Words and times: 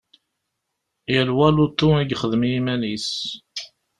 Yal 1.13 1.29
wa 1.37 1.47
lutu 1.55 1.89
i 2.01 2.03
yexdem 2.09 2.43
i 2.47 2.49
yiman-is. 2.51 3.09